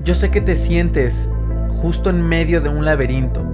Yo 0.00 0.14
sé 0.14 0.30
que 0.30 0.40
te 0.40 0.54
sientes 0.54 1.28
justo 1.82 2.08
en 2.08 2.22
medio 2.22 2.60
de 2.60 2.68
un 2.68 2.84
laberinto. 2.84 3.44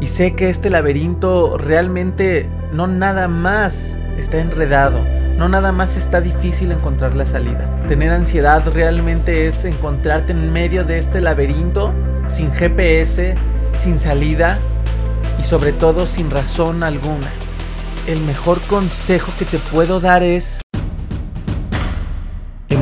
Y 0.00 0.06
sé 0.06 0.34
que 0.34 0.48
este 0.48 0.70
laberinto 0.70 1.58
realmente 1.58 2.48
no 2.72 2.86
nada 2.86 3.28
más 3.28 3.94
está 4.16 4.38
enredado, 4.38 5.00
no 5.36 5.50
nada 5.50 5.70
más 5.70 5.96
está 5.96 6.22
difícil 6.22 6.72
encontrar 6.72 7.14
la 7.14 7.26
salida. 7.26 7.70
Tener 7.86 8.10
ansiedad 8.10 8.64
realmente 8.72 9.46
es 9.46 9.66
encontrarte 9.66 10.32
en 10.32 10.50
medio 10.50 10.82
de 10.82 10.98
este 10.98 11.20
laberinto 11.20 11.92
sin 12.26 12.50
GPS, 12.50 13.36
sin 13.76 13.98
salida 13.98 14.58
y 15.38 15.42
sobre 15.44 15.72
todo 15.72 16.06
sin 16.06 16.30
razón 16.30 16.82
alguna. 16.82 17.30
El 18.06 18.20
mejor 18.22 18.60
consejo 18.62 19.30
que 19.38 19.44
te 19.44 19.58
puedo 19.58 20.00
dar 20.00 20.22
es 20.22 20.63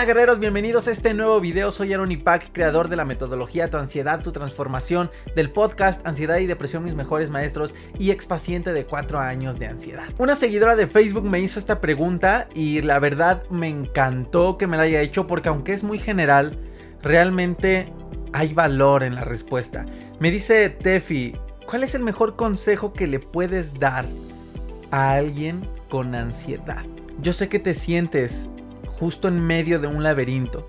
Hola 0.00 0.06
guerreros, 0.06 0.38
bienvenidos 0.38 0.88
a 0.88 0.92
este 0.92 1.12
nuevo 1.12 1.42
video. 1.42 1.70
Soy 1.70 1.92
Aaron 1.92 2.10
Ipac, 2.10 2.52
creador 2.52 2.88
de 2.88 2.96
la 2.96 3.04
metodología 3.04 3.68
Tu 3.68 3.76
ansiedad, 3.76 4.22
tu 4.22 4.32
transformación, 4.32 5.10
del 5.36 5.50
podcast 5.50 6.06
Ansiedad 6.06 6.38
y 6.38 6.46
Depresión, 6.46 6.84
mis 6.84 6.94
mejores 6.94 7.28
maestros 7.28 7.74
y 7.98 8.10
ex 8.10 8.24
paciente 8.24 8.72
de 8.72 8.86
4 8.86 9.18
años 9.18 9.58
de 9.58 9.66
ansiedad. 9.66 10.08
Una 10.16 10.36
seguidora 10.36 10.74
de 10.74 10.86
Facebook 10.86 11.24
me 11.24 11.40
hizo 11.40 11.58
esta 11.58 11.82
pregunta 11.82 12.48
y 12.54 12.80
la 12.80 12.98
verdad 12.98 13.42
me 13.50 13.68
encantó 13.68 14.56
que 14.56 14.66
me 14.66 14.78
la 14.78 14.84
haya 14.84 15.02
hecho 15.02 15.26
porque 15.26 15.50
aunque 15.50 15.74
es 15.74 15.84
muy 15.84 15.98
general, 15.98 16.58
realmente 17.02 17.92
hay 18.32 18.54
valor 18.54 19.02
en 19.02 19.16
la 19.16 19.24
respuesta. 19.24 19.84
Me 20.18 20.30
dice 20.30 20.70
Tefi, 20.70 21.36
¿cuál 21.66 21.84
es 21.84 21.94
el 21.94 22.02
mejor 22.02 22.36
consejo 22.36 22.94
que 22.94 23.06
le 23.06 23.20
puedes 23.20 23.78
dar 23.78 24.06
a 24.92 25.12
alguien 25.12 25.68
con 25.90 26.14
ansiedad? 26.14 26.86
Yo 27.20 27.34
sé 27.34 27.50
que 27.50 27.58
te 27.58 27.74
sientes 27.74 28.48
justo 29.00 29.28
en 29.28 29.40
medio 29.40 29.80
de 29.80 29.86
un 29.86 30.02
laberinto. 30.02 30.68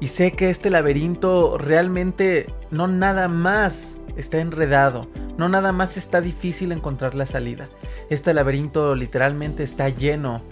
Y 0.00 0.08
sé 0.08 0.32
que 0.32 0.48
este 0.48 0.70
laberinto 0.70 1.58
realmente 1.58 2.52
no 2.70 2.88
nada 2.88 3.28
más 3.28 3.98
está 4.16 4.38
enredado, 4.38 5.08
no 5.36 5.48
nada 5.48 5.72
más 5.72 5.96
está 5.96 6.22
difícil 6.22 6.72
encontrar 6.72 7.14
la 7.14 7.26
salida. 7.26 7.68
Este 8.08 8.32
laberinto 8.32 8.94
literalmente 8.94 9.62
está 9.62 9.90
lleno 9.90 10.42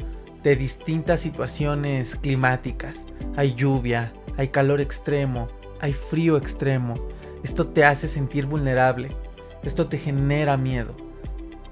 de 0.42 0.54
distintas 0.54 1.20
situaciones 1.20 2.14
climáticas. 2.16 3.06
Hay 3.36 3.54
lluvia, 3.54 4.12
hay 4.36 4.48
calor 4.48 4.80
extremo, 4.80 5.48
hay 5.80 5.94
frío 5.94 6.36
extremo. 6.36 7.08
Esto 7.42 7.66
te 7.68 7.84
hace 7.84 8.06
sentir 8.06 8.46
vulnerable. 8.46 9.16
Esto 9.62 9.88
te 9.88 9.98
genera 9.98 10.56
miedo. 10.56 10.94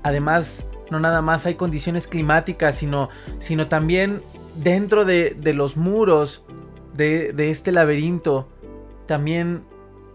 Además, 0.02 0.66
no 0.90 0.98
nada 0.98 1.22
más 1.22 1.46
hay 1.46 1.54
condiciones 1.54 2.06
climáticas, 2.06 2.76
sino, 2.76 3.10
sino 3.38 3.68
también 3.68 4.22
dentro 4.56 5.04
de, 5.04 5.36
los 5.54 5.76
muros 5.76 6.44
de, 6.94 7.32
de, 7.32 7.50
este 7.50 7.72
laberinto 7.72 8.48
también 9.06 9.64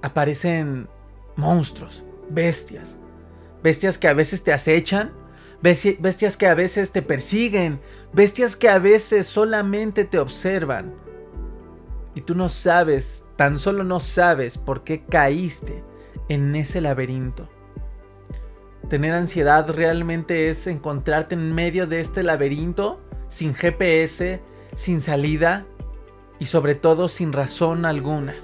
aparecen 0.01 0.87
monstruos, 1.35 2.05
bestias. 2.29 2.97
Bestias 3.61 3.97
que 3.97 4.07
a 4.07 4.13
veces 4.13 4.43
te 4.43 4.53
acechan, 4.53 5.11
bestias 5.61 6.37
que 6.37 6.47
a 6.47 6.55
veces 6.55 6.91
te 6.91 7.01
persiguen, 7.01 7.79
bestias 8.13 8.55
que 8.55 8.69
a 8.69 8.79
veces 8.79 9.27
solamente 9.27 10.05
te 10.05 10.19
observan. 10.19 10.93
Y 12.15 12.21
tú 12.21 12.35
no 12.35 12.49
sabes, 12.49 13.25
tan 13.35 13.59
solo 13.59 13.83
no 13.83 13.99
sabes 13.99 14.57
por 14.57 14.83
qué 14.83 15.03
caíste 15.03 15.83
en 16.29 16.55
ese 16.55 16.81
laberinto. 16.81 17.49
Tener 18.87 19.13
ansiedad 19.13 19.69
realmente 19.69 20.49
es 20.49 20.65
encontrarte 20.65 21.35
en 21.35 21.53
medio 21.53 21.85
de 21.85 21.99
este 22.01 22.23
laberinto 22.23 22.99
sin 23.29 23.53
GPS, 23.53 24.41
sin 24.75 25.01
salida 25.01 25.65
y 26.39 26.45
sobre 26.45 26.75
todo 26.75 27.07
sin 27.09 27.31
razón 27.33 27.85
alguna. 27.85 28.35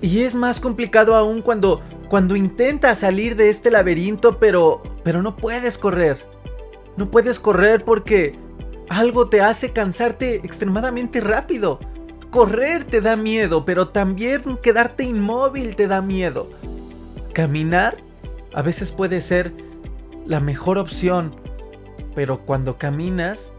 Y 0.00 0.20
es 0.20 0.34
más 0.34 0.60
complicado 0.60 1.14
aún 1.14 1.42
cuando 1.42 1.82
cuando 2.08 2.34
intentas 2.34 2.98
salir 2.98 3.36
de 3.36 3.50
este 3.50 3.70
laberinto, 3.70 4.38
pero 4.38 4.82
pero 5.04 5.22
no 5.22 5.36
puedes 5.36 5.78
correr. 5.78 6.24
No 6.96 7.10
puedes 7.10 7.38
correr 7.38 7.84
porque 7.84 8.38
algo 8.88 9.28
te 9.28 9.40
hace 9.40 9.72
cansarte 9.72 10.36
extremadamente 10.36 11.20
rápido. 11.20 11.78
Correr 12.30 12.84
te 12.84 13.00
da 13.00 13.16
miedo, 13.16 13.64
pero 13.64 13.88
también 13.88 14.56
quedarte 14.62 15.04
inmóvil 15.04 15.76
te 15.76 15.86
da 15.86 16.00
miedo. 16.02 16.50
Caminar 17.32 17.96
a 18.52 18.62
veces 18.62 18.90
puede 18.90 19.20
ser 19.20 19.52
la 20.26 20.40
mejor 20.40 20.78
opción, 20.78 21.34
pero 22.14 22.40
cuando 22.40 22.78
caminas 22.78 23.52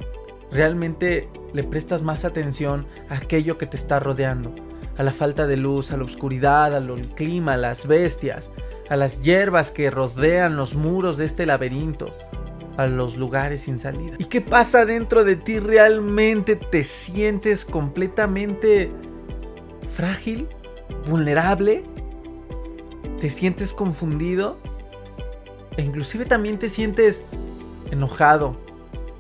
realmente 0.52 1.30
le 1.54 1.64
prestas 1.64 2.02
más 2.02 2.26
atención 2.26 2.86
a 3.10 3.18
aquello 3.18 3.58
que 3.58 3.66
te 3.66 3.78
está 3.78 4.00
rodeando, 4.00 4.54
a 4.98 5.04
la 5.04 5.12
falta 5.12 5.48
de 5.48 5.58
luz, 5.58 5.92
a 5.92 5.98
la 5.98 6.04
oscuridad, 6.04 6.76
al 6.76 6.90
clima, 7.16 7.54
a 7.54 7.58
las 7.58 7.88
bestias, 7.88 8.52
a 8.90 8.96
las 8.96 9.22
hierbas 9.22 9.72
que 9.72 9.90
rodean 9.90 10.58
los 10.58 10.76
muros 10.76 11.18
de 11.18 11.26
este 11.26 11.46
laberinto, 11.46 12.14
a 12.78 12.88
los 12.88 13.18
lugares 13.18 13.62
sin 13.62 13.80
salida. 13.80 14.16
¿Y 14.18 14.26
qué 14.26 14.42
pasa 14.42 14.86
dentro 14.86 15.24
de 15.24 15.36
ti? 15.36 15.60
¿Realmente 15.60 16.56
te 16.56 16.84
sientes 16.84 17.66
completamente 17.66 18.92
frágil? 19.94 20.48
¿Vulnerable? 21.08 21.84
¿Te 23.20 23.30
sientes 23.30 23.74
confundido? 23.74 24.58
E 25.78 25.84
inclusive 25.84 26.26
también 26.26 26.60
te 26.60 26.70
sientes 26.70 27.24
enojado, 27.92 28.58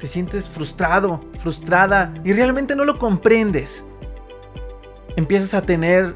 te 0.01 0.07
sientes 0.07 0.49
frustrado, 0.49 1.21
frustrada 1.37 2.11
y 2.23 2.33
realmente 2.33 2.75
no 2.75 2.85
lo 2.85 2.97
comprendes. 2.97 3.85
Empiezas 5.15 5.53
a 5.53 5.61
tener 5.61 6.15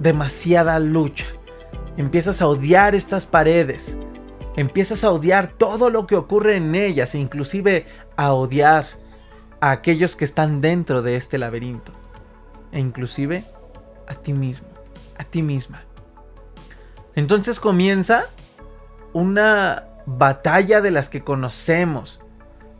demasiada 0.00 0.76
lucha. 0.80 1.26
Empiezas 1.96 2.42
a 2.42 2.48
odiar 2.48 2.96
estas 2.96 3.26
paredes. 3.26 3.96
Empiezas 4.56 5.04
a 5.04 5.12
odiar 5.12 5.52
todo 5.56 5.88
lo 5.88 6.08
que 6.08 6.16
ocurre 6.16 6.56
en 6.56 6.74
ellas 6.74 7.14
e 7.14 7.18
inclusive 7.18 7.86
a 8.16 8.32
odiar 8.32 8.86
a 9.60 9.70
aquellos 9.70 10.16
que 10.16 10.24
están 10.24 10.60
dentro 10.60 11.00
de 11.00 11.14
este 11.14 11.38
laberinto. 11.38 11.92
E 12.72 12.80
inclusive 12.80 13.44
a 14.08 14.16
ti 14.16 14.32
mismo, 14.32 14.66
a 15.16 15.22
ti 15.22 15.42
misma. 15.42 15.80
Entonces 17.14 17.60
comienza 17.60 18.30
una 19.12 19.84
batalla 20.06 20.80
de 20.80 20.90
las 20.90 21.08
que 21.08 21.22
conocemos, 21.22 22.20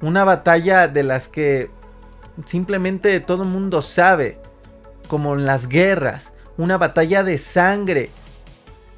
una 0.00 0.24
batalla 0.24 0.88
de 0.88 1.02
las 1.02 1.28
que 1.28 1.70
simplemente 2.46 3.20
todo 3.20 3.42
el 3.42 3.48
mundo 3.48 3.82
sabe, 3.82 4.38
como 5.08 5.34
en 5.34 5.46
las 5.46 5.68
guerras, 5.68 6.32
una 6.56 6.78
batalla 6.78 7.22
de 7.22 7.38
sangre, 7.38 8.10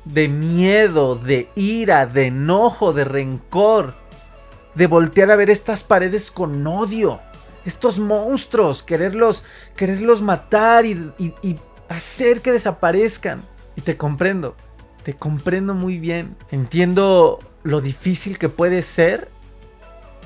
de 0.04 0.28
miedo, 0.28 1.16
de 1.16 1.48
ira, 1.54 2.06
de 2.06 2.26
enojo, 2.26 2.92
de 2.92 3.04
rencor, 3.04 3.94
de 4.74 4.86
voltear 4.86 5.30
a 5.30 5.36
ver 5.36 5.50
estas 5.50 5.84
paredes 5.84 6.30
con 6.30 6.66
odio, 6.66 7.20
estos 7.64 7.98
monstruos, 7.98 8.82
quererlos, 8.82 9.44
quererlos 9.76 10.22
matar 10.22 10.84
y, 10.84 11.12
y 11.18 11.58
hacer 11.88 12.40
que 12.42 12.52
desaparezcan. 12.52 13.44
Y 13.76 13.80
te 13.82 13.96
comprendo, 13.96 14.56
te 15.02 15.14
comprendo 15.14 15.74
muy 15.74 15.98
bien. 15.98 16.36
Entiendo 16.50 17.38
lo 17.62 17.80
difícil 17.80 18.38
que 18.38 18.48
puede 18.48 18.82
ser 18.82 19.31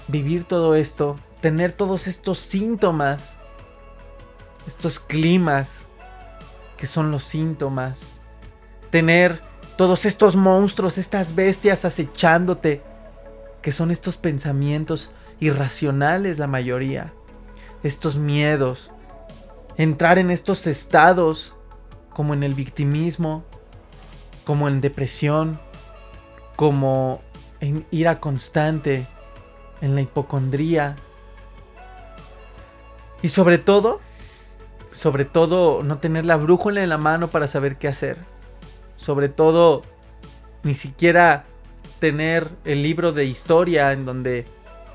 vivir 0.09 0.45
todo 0.45 0.75
esto, 0.75 1.17
tener 1.41 1.73
todos 1.73 2.07
estos 2.07 2.39
síntomas, 2.39 3.37
estos 4.67 4.99
climas 4.99 5.89
que 6.77 6.87
son 6.87 7.11
los 7.11 7.25
síntomas, 7.25 8.01
tener 8.91 9.43
todos 9.77 10.05
estos 10.05 10.37
monstruos, 10.37 10.99
estas 10.99 11.35
bestias 11.35 11.85
acechándote, 11.85 12.83
que 13.63 13.73
son 13.73 13.91
estos 13.91 14.17
pensamientos 14.17 15.11
irracionales 15.41 16.39
la 16.39 16.47
mayoría, 16.47 17.13
estos 17.83 18.17
miedos, 18.17 18.93
entrar 19.77 20.19
en 20.19 20.31
estos 20.31 20.67
estados 20.67 21.55
como 22.11 22.33
en 22.33 22.43
el 22.43 22.55
victimismo, 22.55 23.45
como 24.45 24.69
en 24.69 24.81
depresión, 24.81 25.61
como 26.57 27.21
en 27.61 27.87
ira 27.91 28.21
constante, 28.21 29.07
en 29.81 29.95
la 29.95 30.03
hipocondría. 30.03 30.97
Y 33.23 33.29
sobre 33.29 33.59
todo, 33.59 34.01
sobre 34.91 35.25
todo 35.25 35.83
no 35.83 35.99
tener 35.99 36.27
la 36.27 36.37
brújula 36.37 36.83
en 36.83 36.89
la 36.89 36.99
mano 36.99 37.29
para 37.29 37.47
saber 37.47 37.77
qué 37.77 37.89
hacer. 37.89 38.17
Sobre 38.97 39.29
todo, 39.29 39.83
ni 40.63 40.75
siquiera 40.75 41.45
tener 41.99 42.51
el 42.65 42.83
libro 42.83 43.13
de 43.13 43.25
historia 43.25 43.93
en 43.93 44.05
donde 44.05 44.45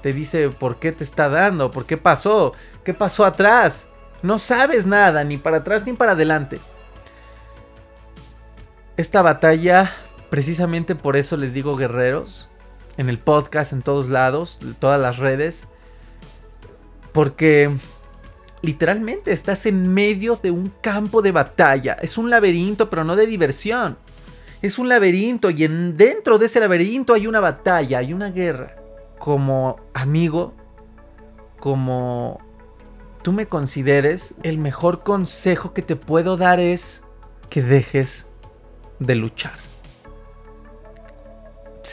te 0.02 0.14
dice 0.14 0.50
por 0.50 0.78
qué 0.78 0.92
te 0.92 1.04
está 1.04 1.30
dando, 1.30 1.72
por 1.72 1.86
qué 1.86 1.98
pasó, 1.98 2.54
qué 2.84 2.94
pasó 2.94 3.26
atrás. 3.26 3.88
No 4.24 4.38
sabes 4.38 4.86
nada, 4.86 5.24
ni 5.24 5.38
para 5.38 5.58
atrás 5.58 5.86
ni 5.86 5.94
para 5.94 6.12
adelante. 6.12 6.60
Esta 8.98 9.22
batalla, 9.22 9.92
precisamente 10.30 10.96
por 10.96 11.16
eso 11.16 11.38
les 11.38 11.54
digo 11.54 11.76
guerreros, 11.76 12.50
en 13.02 13.10
el 13.10 13.20
podcast, 13.20 13.74
en 13.74 13.82
todos 13.82 14.10
lados, 14.10 14.60
en 14.62 14.76
todas 14.76 15.02
las 15.02 15.18
redes, 15.18 15.68
porque 17.12 17.72
literalmente 18.62 19.32
estás 19.32 19.66
en 19.66 19.92
medio 19.92 20.36
de 20.36 20.52
un 20.52 20.72
campo 20.82 21.22
de 21.22 21.32
batalla. 21.32 21.98
Es 22.02 22.18
un 22.18 22.30
laberinto, 22.30 22.90
pero 22.90 23.04
no 23.04 23.16
de 23.16 23.26
diversión. 23.26 23.98
Es 24.62 24.78
un 24.78 24.88
laberinto 24.88 25.50
y 25.50 25.64
en, 25.64 25.98
dentro 25.98 26.38
de 26.38 26.46
ese 26.46 26.60
laberinto 26.60 27.16
hay 27.16 27.26
una 27.26 27.40
batalla, 27.40 27.98
hay 27.98 28.14
una 28.14 28.30
guerra. 28.30 28.76
Como 29.18 29.78
amigo, 29.96 30.54
como 31.60 32.40
tú 33.24 33.34
me 33.34 33.48
consideres, 33.48 34.36
el 34.44 34.60
mejor 34.60 35.02
consejo 35.02 35.74
que 35.74 35.82
te 35.82 35.96
puedo 35.96 36.38
dar 36.38 36.60
es 36.60 37.02
que 37.50 37.64
dejes 37.64 38.28
de 39.00 39.16
luchar. 39.16 39.71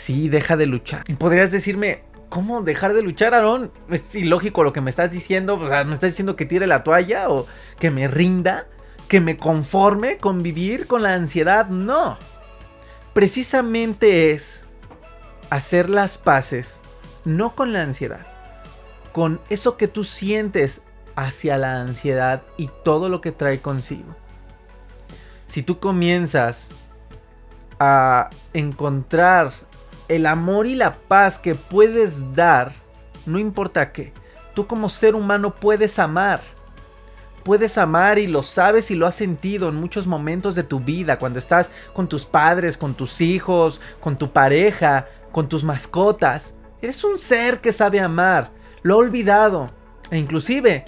Sí, 0.09 0.31
deja 0.31 0.57
de 0.57 0.65
luchar. 0.65 1.05
Podrías 1.19 1.53
decirme, 1.53 2.03
¿cómo 2.31 2.63
dejar 2.63 2.95
de 2.95 3.03
luchar, 3.03 3.35
Aaron? 3.35 3.71
Es 3.91 4.15
ilógico 4.15 4.65
lo 4.65 4.73
que 4.73 4.81
me 4.81 4.89
estás 4.89 5.13
diciendo. 5.13 5.57
O 5.57 5.69
sea, 5.69 5.85
¿me 5.85 5.93
estás 5.93 6.13
diciendo 6.13 6.35
que 6.35 6.47
tire 6.47 6.67
la 6.67 6.83
toalla 6.83 7.29
o 7.29 7.47
que 7.79 7.91
me 7.91 8.09
rinda? 8.09 8.67
¿Que 9.07 9.21
me 9.21 9.37
conforme 9.37 10.17
con 10.17 10.43
vivir 10.43 10.87
con 10.87 11.03
la 11.03 11.13
ansiedad? 11.13 11.69
No. 11.69 12.17
Precisamente 13.13 14.33
es 14.33 14.65
hacer 15.51 15.91
las 15.91 16.17
paces, 16.17 16.81
no 17.27 17.55
con 17.55 17.75
la 17.75 17.83
ansiedad, 17.83 18.27
con 19.13 19.43
eso 19.51 19.77
que 19.77 19.89
tú 19.89 20.05
sientes 20.05 20.81
hacia 21.17 21.59
la 21.59 21.83
ansiedad 21.83 22.45
y 22.57 22.71
todo 22.83 23.11
lo 23.11 23.21
que 23.21 23.33
trae 23.33 23.61
consigo. 23.61 24.17
Si 25.45 25.63
tú 25.63 25.79
comienzas 25.81 26.71
a 27.79 28.31
encontrar 28.55 29.68
el 30.09 30.27
amor 30.27 30.67
y 30.67 30.75
la 30.75 30.95
paz 30.95 31.39
que 31.39 31.55
puedes 31.55 32.35
dar, 32.35 32.73
no 33.27 33.39
importa 33.39 33.93
qué, 33.93 34.13
tú 34.55 34.67
como 34.67 34.89
ser 34.89 35.15
humano 35.15 35.55
puedes 35.55 35.99
amar. 35.99 36.41
Puedes 37.45 37.79
amar 37.79 38.19
y 38.19 38.27
lo 38.27 38.43
sabes 38.43 38.91
y 38.91 38.95
lo 38.95 39.07
has 39.07 39.15
sentido 39.15 39.69
en 39.69 39.77
muchos 39.77 40.07
momentos 40.07 40.55
de 40.55 40.65
tu 40.65 40.81
vida, 40.81 41.19
cuando 41.19 41.39
estás 41.39 41.71
con 41.95 42.07
tus 42.07 42.27
padres, 42.27 42.77
con 42.77 42.95
tus 42.95 43.23
hijos, 43.23 43.81
con 44.01 44.17
tu 44.17 44.33
pareja, 44.33 45.07
con 45.33 45.49
tus 45.49 45.65
mascotas. 45.65 46.55
Eres 46.83 47.03
un 47.05 47.19
ser 47.19 47.61
que 47.61 47.73
sabe 47.73 48.01
amar, 48.01 48.51
lo 48.83 48.95
ha 48.95 48.99
olvidado 48.99 49.71
e 50.11 50.19
inclusive 50.19 50.85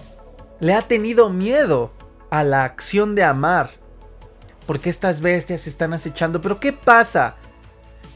le 0.58 0.74
ha 0.74 0.82
tenido 0.82 1.30
miedo 1.30 1.92
a 2.30 2.44
la 2.44 2.64
acción 2.64 3.14
de 3.14 3.24
amar 3.24 3.70
porque 4.66 4.90
estas 4.90 5.20
bestias 5.20 5.62
se 5.62 5.70
están 5.70 5.94
acechando. 5.94 6.40
Pero 6.40 6.60
¿qué 6.60 6.72
pasa 6.72 7.36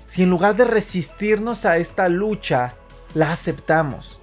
si 0.07 0.23
en 0.23 0.31
lugar 0.31 0.57
de 0.57 0.65
resistirnos 0.65 1.65
a 1.65 1.77
esta 1.77 2.09
lucha, 2.09 2.75
la 3.15 3.33
aceptamos 3.33 4.21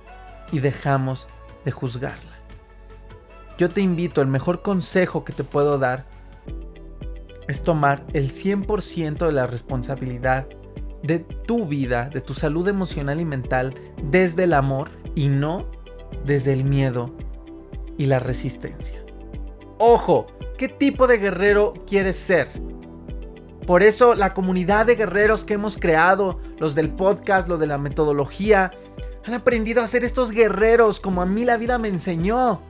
y 0.51 0.60
dejamos 0.60 1.28
de 1.66 1.72
juzgarla? 1.72 2.31
Yo 3.57 3.69
te 3.69 3.81
invito, 3.81 4.22
el 4.22 4.28
mejor 4.28 4.62
consejo 4.62 5.24
que 5.24 5.33
te 5.33 5.44
puedo 5.44 5.78
dar 5.78 6.06
es 7.48 7.63
tomar 7.63 8.06
el 8.13 8.31
100% 8.31 9.25
de 9.25 9.31
la 9.31 9.48
responsabilidad 9.48 10.48
de 11.04 11.19
tu 11.19 11.68
vida, 11.68 12.10
de 12.10 12.22
tu 12.22 12.34
salud 12.34 12.68
emocional 12.68 13.19
y 13.19 13.25
mental 13.25 13.74
desde 14.04 14.44
el 14.44 14.54
amor 14.54 14.89
y 15.16 15.27
no 15.27 15.69
desde 16.25 16.54
el 16.54 16.63
miedo 16.63 17.13
y 17.98 18.06
la 18.06 18.19
resistencia. 18.19 19.04
Ojo, 19.77 20.27
qué 20.57 20.68
tipo 20.68 21.07
de 21.07 21.18
guerrero 21.18 21.74
quieres 21.88 22.16
ser. 22.16 22.48
Por 23.72 23.84
eso 23.84 24.16
la 24.16 24.34
comunidad 24.34 24.86
de 24.86 24.98
guerreros 24.98 25.46
que 25.46 25.54
hemos 25.54 25.78
creado, 25.78 26.42
los 26.60 26.76
del 26.76 26.90
podcast, 26.90 27.48
los 27.48 27.58
de 27.58 27.68
la 27.68 27.78
metodología, 27.78 28.74
han 29.24 29.34
aprendido 29.34 29.82
a 29.82 29.88
ser 29.88 30.04
estos 30.04 30.32
guerreros 30.32 31.00
como 31.00 31.22
a 31.22 31.26
mí 31.26 31.46
la 31.46 31.56
vida 31.56 31.78
me 31.78 31.88
enseñó. 31.88 32.62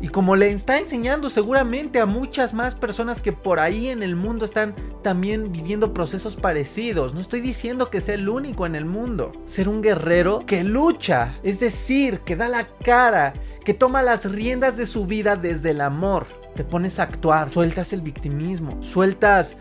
Y 0.00 0.08
como 0.08 0.34
le 0.34 0.50
está 0.50 0.78
enseñando 0.78 1.30
seguramente 1.30 2.00
a 2.00 2.06
muchas 2.06 2.52
más 2.52 2.74
personas 2.74 3.22
que 3.22 3.30
por 3.30 3.60
ahí 3.60 3.88
en 3.88 4.02
el 4.02 4.16
mundo 4.16 4.44
están 4.44 4.74
también 5.04 5.52
viviendo 5.52 5.94
procesos 5.94 6.34
parecidos. 6.34 7.14
No 7.14 7.20
estoy 7.20 7.40
diciendo 7.40 7.88
que 7.88 8.00
sea 8.00 8.16
el 8.16 8.28
único 8.28 8.66
en 8.66 8.74
el 8.74 8.86
mundo. 8.86 9.30
Ser 9.44 9.68
un 9.68 9.82
guerrero 9.82 10.44
que 10.46 10.64
lucha, 10.64 11.38
es 11.44 11.60
decir, 11.60 12.22
que 12.22 12.34
da 12.34 12.48
la 12.48 12.66
cara, 12.82 13.34
que 13.64 13.72
toma 13.72 14.02
las 14.02 14.24
riendas 14.24 14.76
de 14.76 14.86
su 14.86 15.06
vida 15.06 15.36
desde 15.36 15.70
el 15.70 15.80
amor 15.80 16.26
te 16.56 16.64
pones 16.64 16.98
a 16.98 17.04
actuar, 17.04 17.52
sueltas 17.52 17.92
el 17.92 18.00
victimismo, 18.00 18.82
sueltas 18.82 19.56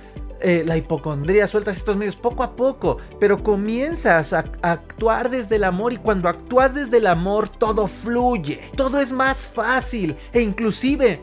eh, 0.47 0.63
la 0.63 0.77
hipocondría, 0.77 1.47
sueltas 1.47 1.77
estos 1.77 1.97
medios 1.97 2.15
poco 2.15 2.43
a 2.43 2.55
poco, 2.55 2.97
pero 3.19 3.43
comienzas 3.43 4.31
a, 4.31 4.45
a, 4.61 4.71
actuar 4.73 5.31
desde 5.31 5.55
el 5.55 5.63
amor 5.63 5.93
y 5.93 5.97
cuando 5.97 6.29
actúas 6.29 6.75
desde 6.75 6.97
el 6.97 7.07
amor 7.07 7.49
todo 7.49 7.87
fluye, 7.87 8.69
todo 8.75 8.99
es 8.99 9.11
más 9.11 9.37
fácil 9.47 10.15
e 10.33 10.41
inclusive 10.41 11.19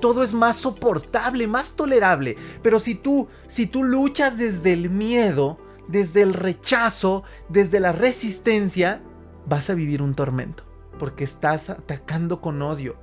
todo 0.00 0.22
es 0.22 0.32
más 0.32 0.56
soportable, 0.56 1.46
más 1.46 1.74
tolerable. 1.74 2.36
Pero 2.62 2.80
si 2.80 2.94
tú, 2.94 3.28
si 3.46 3.66
tú 3.66 3.84
luchas 3.84 4.38
desde 4.38 4.72
el 4.72 4.88
miedo, 4.88 5.58
desde 5.86 6.22
el 6.22 6.32
rechazo, 6.32 7.24
desde 7.50 7.78
la 7.78 7.92
resistencia, 7.92 9.02
vas 9.46 9.68
a 9.68 9.74
vivir 9.74 10.00
un 10.00 10.14
tormento, 10.14 10.64
porque 10.98 11.24
estás 11.24 11.68
atacando 11.68 12.40
con 12.40 12.62
odio, 12.62 12.96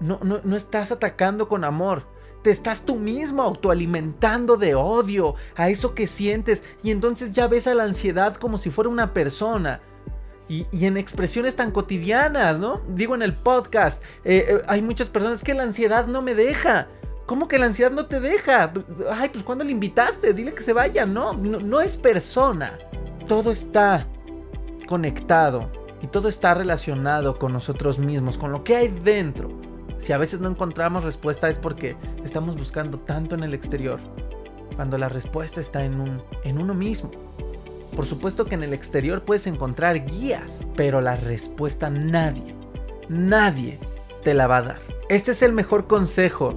no, 0.00 0.20
no, 0.22 0.56
estás 0.56 0.92
atacando 0.92 1.48
con 1.48 1.64
amor. 1.64 2.04
Te 2.42 2.50
estás 2.50 2.84
tú 2.84 2.96
mismo 2.96 3.42
autoalimentando 3.42 4.56
de 4.56 4.74
odio 4.74 5.34
a 5.56 5.68
eso 5.68 5.94
que 5.94 6.06
sientes 6.06 6.62
y 6.82 6.90
entonces 6.90 7.32
ya 7.32 7.46
ves 7.48 7.66
a 7.66 7.74
la 7.74 7.84
ansiedad 7.84 8.36
como 8.36 8.58
si 8.58 8.70
fuera 8.70 8.88
una 8.88 9.12
persona. 9.12 9.80
Y, 10.48 10.66
en 10.84 10.96
expresiones 10.96 11.54
tan 11.54 11.70
cotidianas, 11.70 12.58
¿no? 12.58 12.80
Digo 12.88 13.14
en 13.14 13.22
el 13.22 13.34
podcast, 13.34 14.02
eh, 14.24 14.46
eh, 14.48 14.62
hay 14.66 14.82
muchas 14.82 15.06
personas 15.06 15.44
que 15.44 15.54
la 15.54 15.62
ansiedad 15.62 16.08
no 16.08 16.22
me 16.22 16.34
deja. 16.34 16.88
¿Cómo 17.26 17.46
que 17.46 17.56
la 17.56 17.66
ansiedad 17.66 17.92
no 17.92 18.06
te 18.06 18.18
deja? 18.18 18.72
Ay, 19.12 19.28
pues 19.28 19.44
cuando 19.44 19.62
le 19.62 19.70
invitaste, 19.70 20.34
dile 20.34 20.52
que 20.52 20.64
se 20.64 20.72
vaya. 20.72 21.06
no, 21.06 21.34
no 21.34 21.80
es 21.80 21.96
persona. 21.96 22.80
Todo 23.28 23.52
está 23.52 24.08
conectado 24.88 25.70
y 26.02 26.08
todo 26.08 26.28
está 26.28 26.54
relacionado 26.54 27.38
con 27.38 27.52
nosotros 27.52 28.00
mismos, 28.00 28.38
con 28.38 28.52
lo 28.52 28.64
que 28.64 28.76
hay 28.76 28.88
dentro. 28.88 29.50
Si 30.00 30.14
a 30.14 30.18
veces 30.18 30.40
no 30.40 30.48
encontramos 30.48 31.04
respuesta 31.04 31.50
es 31.50 31.58
porque 31.58 31.94
estamos 32.24 32.56
buscando 32.56 32.98
tanto 32.98 33.34
en 33.34 33.44
el 33.44 33.52
exterior, 33.52 34.00
cuando 34.74 34.96
la 34.96 35.10
respuesta 35.10 35.60
está 35.60 35.84
en, 35.84 36.00
un, 36.00 36.22
en 36.42 36.58
uno 36.58 36.72
mismo. 36.72 37.10
Por 37.94 38.06
supuesto 38.06 38.46
que 38.46 38.54
en 38.54 38.62
el 38.62 38.72
exterior 38.72 39.22
puedes 39.22 39.46
encontrar 39.46 40.06
guías, 40.06 40.64
pero 40.74 41.02
la 41.02 41.16
respuesta 41.16 41.90
nadie, 41.90 42.54
nadie 43.10 43.78
te 44.24 44.32
la 44.32 44.46
va 44.46 44.56
a 44.56 44.62
dar. 44.62 44.78
Este 45.10 45.32
es 45.32 45.42
el 45.42 45.52
mejor 45.52 45.86
consejo 45.86 46.56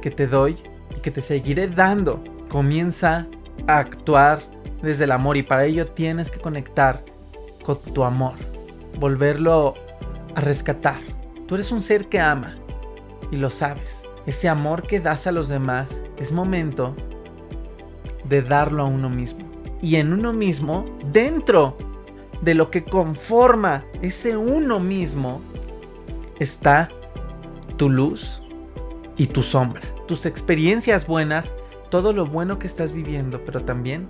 que 0.00 0.10
te 0.10 0.26
doy 0.26 0.56
y 0.96 1.00
que 1.00 1.10
te 1.10 1.20
seguiré 1.20 1.68
dando. 1.68 2.24
Comienza 2.48 3.26
a 3.66 3.78
actuar 3.78 4.40
desde 4.80 5.04
el 5.04 5.12
amor 5.12 5.36
y 5.36 5.42
para 5.42 5.66
ello 5.66 5.88
tienes 5.88 6.30
que 6.30 6.40
conectar 6.40 7.04
con 7.62 7.78
tu 7.78 8.04
amor, 8.04 8.34
volverlo 8.98 9.74
a 10.34 10.40
rescatar. 10.40 10.98
Tú 11.46 11.56
eres 11.56 11.72
un 11.72 11.82
ser 11.82 12.08
que 12.08 12.20
ama 12.20 12.59
y 13.30 13.36
lo 13.36 13.50
sabes. 13.50 14.02
ese 14.26 14.48
amor 14.48 14.82
que 14.82 15.00
das 15.00 15.26
a 15.26 15.32
los 15.32 15.48
demás, 15.48 16.02
es 16.18 16.30
momento 16.30 16.94
de 18.24 18.42
darlo 18.42 18.82
a 18.82 18.86
uno 18.86 19.08
mismo. 19.08 19.40
Y 19.82 19.96
en 19.96 20.12
uno 20.12 20.32
mismo, 20.32 20.84
dentro 21.10 21.76
de 22.42 22.54
lo 22.54 22.70
que 22.70 22.84
conforma 22.84 23.84
ese 24.02 24.36
uno 24.36 24.78
mismo, 24.78 25.40
está 26.38 26.90
tu 27.76 27.88
luz 27.88 28.42
y 29.16 29.26
tu 29.26 29.42
sombra. 29.42 29.82
Tus 30.06 30.26
experiencias 30.26 31.06
buenas, 31.06 31.54
todo 31.90 32.12
lo 32.12 32.26
bueno 32.26 32.58
que 32.58 32.66
estás 32.66 32.92
viviendo, 32.92 33.42
pero 33.44 33.62
también 33.62 34.08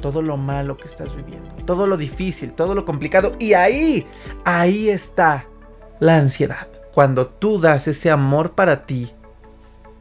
todo 0.00 0.22
lo 0.22 0.36
malo 0.36 0.76
que 0.76 0.86
estás 0.86 1.14
viviendo, 1.14 1.48
todo 1.64 1.86
lo 1.86 1.96
difícil, 1.96 2.52
todo 2.52 2.74
lo 2.74 2.84
complicado. 2.84 3.36
Y 3.38 3.52
ahí, 3.54 4.06
ahí 4.44 4.88
está 4.88 5.46
la 6.00 6.16
ansiedad. 6.18 6.68
Cuando 6.92 7.26
tú 7.26 7.58
das 7.58 7.88
ese 7.88 8.10
amor 8.10 8.52
para 8.52 8.84
ti, 8.84 9.12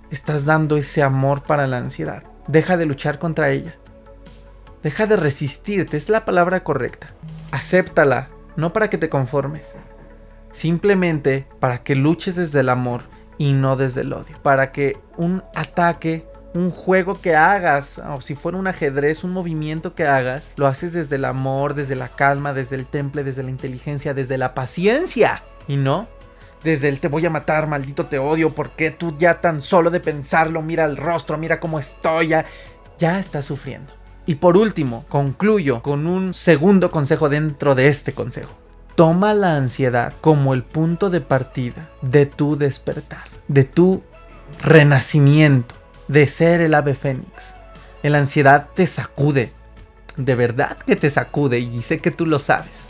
estás 0.09 0.43
dando 0.43 0.75
ese 0.75 1.01
amor 1.01 1.43
para 1.43 1.65
la 1.65 1.77
ansiedad. 1.77 2.23
Deja 2.47 2.75
de 2.75 2.85
luchar 2.85 3.17
contra 3.17 3.49
ella. 3.49 3.77
Deja 4.83 5.07
de 5.07 5.15
resistirte, 5.15 5.95
es 5.95 6.09
la 6.09 6.25
palabra 6.25 6.65
correcta. 6.65 7.13
Acéptala, 7.51 8.27
no 8.57 8.73
para 8.73 8.89
que 8.89 8.97
te 8.97 9.07
conformes. 9.07 9.77
Simplemente 10.51 11.47
para 11.61 11.81
que 11.81 11.95
luches 11.95 12.35
desde 12.35 12.59
el 12.59 12.67
amor 12.67 13.03
y 13.37 13.53
no 13.53 13.77
desde 13.77 14.01
el 14.01 14.11
odio. 14.11 14.35
Para 14.41 14.73
que 14.73 14.97
un 15.15 15.43
ataque, 15.55 16.27
un 16.53 16.71
juego 16.71 17.21
que 17.21 17.37
hagas, 17.37 17.99
o 17.99 18.19
si 18.19 18.35
fuera 18.35 18.57
un 18.57 18.67
ajedrez, 18.67 19.23
un 19.23 19.31
movimiento 19.31 19.95
que 19.95 20.05
hagas, 20.05 20.53
lo 20.57 20.67
haces 20.67 20.91
desde 20.91 21.15
el 21.15 21.23
amor, 21.23 21.73
desde 21.73 21.95
la 21.95 22.09
calma, 22.09 22.51
desde 22.51 22.75
el 22.75 22.85
temple, 22.85 23.23
desde 23.23 23.43
la 23.43 23.49
inteligencia, 23.49 24.13
desde 24.13 24.37
la 24.37 24.53
paciencia. 24.53 25.43
Y 25.69 25.77
no 25.77 26.09
desde 26.63 26.89
el 26.89 26.99
te 26.99 27.07
voy 27.07 27.25
a 27.25 27.29
matar, 27.29 27.67
maldito 27.67 28.05
te 28.05 28.19
odio, 28.19 28.53
porque 28.53 28.91
tú 28.91 29.13
ya 29.17 29.41
tan 29.41 29.61
solo 29.61 29.89
de 29.89 29.99
pensarlo, 29.99 30.61
mira 30.61 30.85
el 30.85 30.97
rostro, 30.97 31.37
mira 31.37 31.59
cómo 31.59 31.79
estoy, 31.79 32.29
ya, 32.29 32.45
ya 32.97 33.19
estás 33.19 33.45
sufriendo. 33.45 33.93
Y 34.25 34.35
por 34.35 34.57
último, 34.57 35.05
concluyo 35.09 35.81
con 35.81 36.05
un 36.05 36.33
segundo 36.33 36.91
consejo 36.91 37.29
dentro 37.29 37.73
de 37.73 37.87
este 37.87 38.13
consejo. 38.13 38.53
Toma 38.95 39.33
la 39.33 39.55
ansiedad 39.55 40.13
como 40.21 40.53
el 40.53 40.63
punto 40.63 41.09
de 41.09 41.21
partida 41.21 41.89
de 42.01 42.27
tu 42.27 42.57
despertar, 42.57 43.23
de 43.47 43.63
tu 43.63 44.03
renacimiento, 44.61 45.75
de 46.07 46.27
ser 46.27 46.61
el 46.61 46.75
ave 46.75 46.93
fénix. 46.93 47.55
La 48.03 48.19
ansiedad 48.19 48.69
te 48.75 48.85
sacude, 48.85 49.51
de 50.17 50.35
verdad 50.35 50.77
que 50.77 50.95
te 50.95 51.09
sacude 51.09 51.59
y 51.59 51.81
sé 51.81 51.99
que 51.99 52.11
tú 52.11 52.25
lo 52.25 52.37
sabes. 52.37 52.85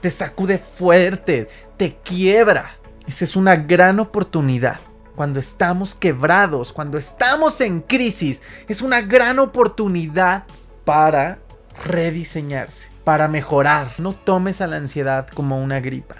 Te 0.00 0.10
sacude 0.10 0.58
fuerte, 0.58 1.48
te 1.78 1.96
quiebra, 2.04 2.76
esa 3.06 3.24
es 3.24 3.36
una 3.36 3.56
gran 3.56 4.00
oportunidad. 4.00 4.80
Cuando 5.16 5.38
estamos 5.38 5.94
quebrados, 5.94 6.72
cuando 6.72 6.98
estamos 6.98 7.60
en 7.60 7.80
crisis, 7.80 8.42
es 8.66 8.82
una 8.82 9.00
gran 9.02 9.38
oportunidad 9.38 10.44
para 10.84 11.38
rediseñarse, 11.84 12.88
para 13.04 13.28
mejorar. 13.28 13.92
No 13.98 14.12
tomes 14.12 14.60
a 14.60 14.66
la 14.66 14.76
ansiedad 14.76 15.28
como 15.28 15.62
una 15.62 15.80
gripa. 15.80 16.16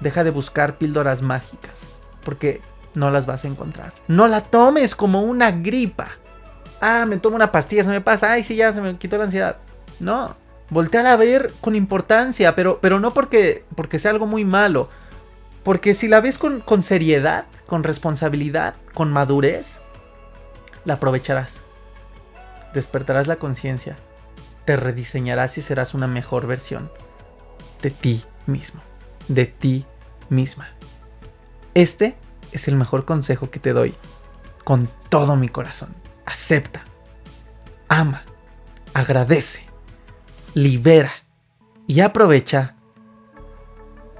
Deja 0.00 0.24
de 0.24 0.30
buscar 0.30 0.78
píldoras 0.78 1.22
mágicas, 1.22 1.82
porque 2.24 2.60
no 2.94 3.10
las 3.10 3.26
vas 3.26 3.44
a 3.44 3.48
encontrar. 3.48 3.92
No 4.08 4.26
la 4.26 4.40
tomes 4.40 4.96
como 4.96 5.22
una 5.22 5.52
gripa. 5.52 6.08
Ah, 6.80 7.06
me 7.06 7.18
tomo 7.18 7.36
una 7.36 7.52
pastilla, 7.52 7.84
se 7.84 7.90
me 7.90 8.00
pasa. 8.00 8.32
Ay, 8.32 8.42
sí, 8.42 8.56
ya 8.56 8.72
se 8.72 8.80
me 8.80 8.96
quitó 8.96 9.18
la 9.18 9.24
ansiedad. 9.24 9.58
No, 10.00 10.34
voltea 10.70 11.12
a 11.12 11.16
ver 11.16 11.52
con 11.60 11.76
importancia, 11.76 12.56
pero, 12.56 12.80
pero 12.80 12.98
no 12.98 13.12
porque, 13.12 13.64
porque 13.76 14.00
sea 14.00 14.10
algo 14.10 14.26
muy 14.26 14.44
malo, 14.44 14.88
porque 15.62 15.94
si 15.94 16.08
la 16.08 16.20
ves 16.20 16.38
con, 16.38 16.82
seriedad, 16.82 17.46
con 17.66 17.84
responsabilidad, 17.84 18.74
con 18.94 19.12
madurez, 19.12 19.80
la 20.84 20.94
aprovecharás. 20.94 21.60
Despertarás 22.74 23.26
la 23.26 23.36
conciencia, 23.36 23.96
te 24.64 24.76
rediseñarás 24.76 25.58
y 25.58 25.62
serás 25.62 25.94
una 25.94 26.08
mejor 26.08 26.46
versión 26.46 26.90
de 27.80 27.90
ti 27.90 28.24
mismo, 28.46 28.80
de 29.28 29.46
ti 29.46 29.86
misma. 30.30 30.68
Este 31.74 32.16
es 32.50 32.68
el 32.68 32.76
mejor 32.76 33.04
consejo 33.04 33.50
que 33.50 33.60
te 33.60 33.72
doy 33.72 33.94
con 34.64 34.88
todo 35.08 35.36
mi 35.36 35.48
corazón. 35.48 35.94
Acepta, 36.26 36.84
ama, 37.88 38.24
agradece, 38.94 39.66
libera 40.54 41.12
y 41.86 42.00
aprovecha 42.00 42.74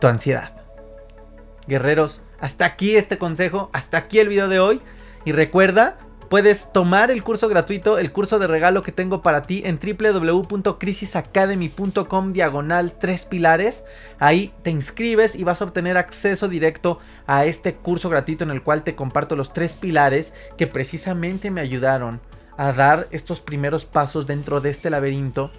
tu 0.01 0.07
ansiedad. 0.07 0.62
Guerreros, 1.67 2.23
hasta 2.41 2.65
aquí 2.65 2.97
este 2.97 3.19
consejo, 3.19 3.69
hasta 3.73 3.99
aquí 3.99 4.19
el 4.19 4.29
video 4.29 4.49
de 4.49 4.61
hoy. 4.61 4.81
Y 5.25 5.33
recuerda, 5.33 5.99
puedes 6.29 6.73
tomar 6.73 7.11
el 7.11 7.23
curso 7.23 7.49
gratuito, 7.49 7.99
el 7.99 8.11
curso 8.11 8.39
de 8.39 8.47
regalo 8.47 8.83
que 8.83 8.91
tengo 8.91 9.23
para 9.23 9.43
ti 9.43 9.63
en 9.65 9.79
www.crisisacademy.com 9.79 12.33
diagonal 12.33 12.95
3 12.99 13.25
pilares. 13.27 13.85
Ahí 14.19 14.53
te 14.63 14.71
inscribes 14.71 15.37
y 15.37 15.45
vas 15.45 15.61
a 15.61 15.67
obtener 15.67 15.97
acceso 15.97 16.49
directo 16.49 16.99
a 17.27 17.45
este 17.45 17.75
curso 17.75 18.09
gratuito 18.09 18.45
en 18.45 18.51
el 18.51 18.63
cual 18.63 18.83
te 18.83 18.97
comparto 18.97 19.37
los 19.37 19.53
tres 19.53 19.75
pilares 19.75 20.33
que 20.57 20.67
precisamente 20.67 21.51
me 21.51 21.61
ayudaron 21.61 22.21
a 22.57 22.73
dar 22.73 23.09
estos 23.11 23.41
primeros 23.41 23.85
pasos 23.85 24.27
dentro 24.27 24.61
de 24.61 24.71
este 24.71 24.91
laberinto 24.91 25.51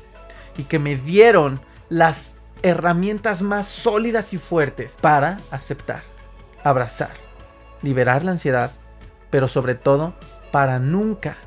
y 0.57 0.63
que 0.63 0.79
me 0.79 0.95
dieron 0.95 1.59
las 1.89 2.32
herramientas 2.63 3.41
más 3.41 3.67
sólidas 3.67 4.33
y 4.33 4.37
fuertes 4.37 4.97
para 4.99 5.37
aceptar, 5.51 6.01
abrazar, 6.63 7.11
liberar 7.81 8.23
la 8.23 8.31
ansiedad, 8.31 8.71
pero 9.29 9.47
sobre 9.47 9.75
todo 9.75 10.15
para 10.51 10.79
nunca 10.79 11.37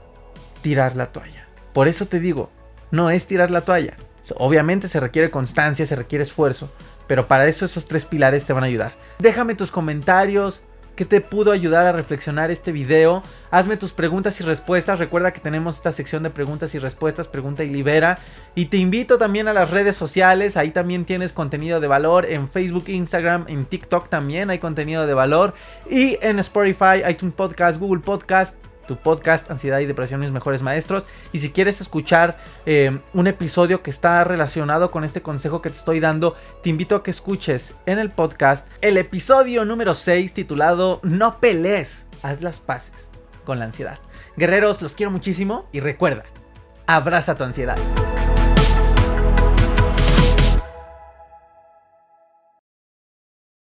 tirar 0.63 0.95
la 0.95 1.13
toalla. 1.13 1.47
Por 1.73 1.89
eso 1.89 2.07
te 2.07 2.21
digo, 2.21 2.51
no 2.91 3.11
es 3.11 3.27
tirar 3.27 3.51
la 3.51 3.63
toalla. 3.63 3.97
Obviamente 4.37 4.89
se 4.89 5.01
requiere 5.01 5.31
constancia, 5.31 5.87
se 5.87 5.97
requiere 5.97 6.23
esfuerzo, 6.23 6.71
pero 7.07 7.29
para 7.29 7.47
eso 7.47 7.65
esos 7.65 7.87
tres 7.87 8.05
pilares 8.05 8.45
te 8.45 8.53
van 8.53 8.65
a 8.65 8.67
ayudar. 8.67 8.93
Déjame 9.19 9.55
tus 9.55 9.71
comentarios, 9.71 10.65
¿Qué 10.97 11.05
te 11.05 11.21
pudo 11.21 11.53
ayudar 11.53 11.85
a 11.85 11.93
reflexionar 11.93 12.51
este 12.51 12.73
video? 12.73 13.23
Hazme 13.51 13.77
tus 13.77 13.93
preguntas 13.93 14.41
y 14.41 14.45
respuestas. 14.45 14.99
Recuerda 14.99 15.31
que 15.35 15.41
tenemos 15.41 15.77
esta 15.77 15.93
sección 15.93 16.23
de 16.23 16.31
preguntas 16.31 16.75
y 16.75 16.79
respuestas, 16.79 17.29
pregunta 17.29 17.65
y 17.65 17.69
libera. 17.69 18.19
Y 18.55 18.67
te 18.67 18.79
invito 18.79 19.19
también 19.19 19.47
a 19.47 19.53
las 19.53 19.71
redes 19.71 19.95
sociales. 19.95 20.57
Ahí 20.57 20.71
también 20.71 21.05
tienes 21.05 21.35
contenido 21.35 21.81
de 21.81 21.87
valor. 21.87 22.25
En 22.25 22.49
Facebook, 22.49 22.85
Instagram, 22.89 23.45
en 23.49 23.67
TikTok 23.67 24.09
también 24.09 24.49
hay 24.49 24.59
contenido 24.59 25.07
de 25.07 25.13
valor. 25.13 25.53
Y 25.91 26.17
en 26.23 26.39
Spotify, 26.39 27.03
iTunes 27.07 27.35
Podcast, 27.35 27.79
Google 27.79 28.01
Podcast 28.01 28.57
tu 28.87 28.97
podcast 28.97 29.51
Ansiedad 29.51 29.81
y 29.81 29.87
Depresión 29.87 30.21
Mis 30.21 30.31
Mejores 30.31 30.63
Maestros. 30.63 31.07
Y 31.33 31.41
si 31.41 31.51
quieres 31.51 31.81
escuchar 31.81 32.39
eh, 32.65 33.01
un 33.13 33.27
episodio 33.27 33.83
que 33.83 33.91
está 33.91 34.25
relacionado 34.25 34.91
con 34.91 35.05
este 35.05 35.23
consejo 35.23 35.63
que 35.63 35.71
te 35.71 35.77
estoy 35.77 36.01
dando, 36.01 36.37
te 36.63 36.71
invito 36.71 36.97
a 36.97 37.03
que 37.03 37.11
escuches 37.11 37.75
en 37.87 37.99
el 37.99 38.11
podcast 38.11 38.67
el 38.81 38.97
episodio 38.97 39.65
número 39.65 39.95
6 39.95 40.33
titulado 40.33 41.01
No 41.03 41.41
pelees, 41.41 42.07
haz 42.23 42.43
las 42.43 42.61
paces 42.61 43.11
con 43.45 43.59
la 43.59 43.67
ansiedad. 43.67 43.99
Guerreros, 44.37 44.83
los 44.83 44.95
quiero 44.95 45.11
muchísimo 45.11 45.69
y 45.73 45.81
recuerda, 45.81 46.25
abraza 46.87 47.37
tu 47.37 47.45
ansiedad. 47.45 47.79